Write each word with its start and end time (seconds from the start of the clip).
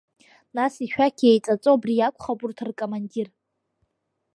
Нас, 0.57 0.73
ишәақь 0.85 1.21
еиҵаҵо 1.29 1.69
абри 1.75 1.93
иакәхап 1.97 2.39
урҭ 2.43 2.57
ркомандир! 2.67 3.27